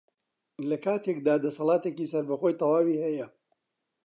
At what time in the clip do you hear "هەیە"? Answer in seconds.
3.05-3.27